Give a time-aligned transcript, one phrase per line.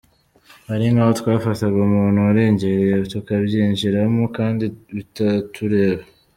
[0.69, 4.63] Hari nk’aho twafataga umuntu warengereye tukabyinjiramo kandi
[4.95, 6.03] bitatureba.